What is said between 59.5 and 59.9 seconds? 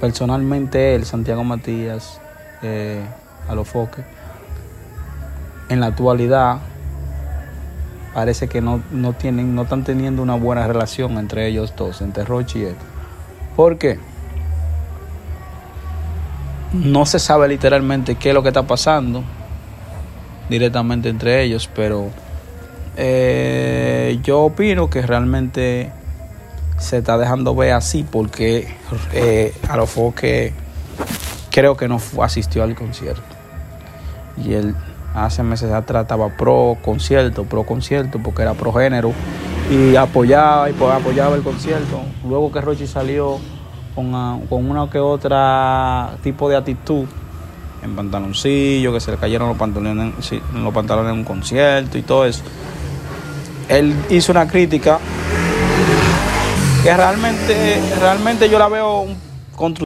construida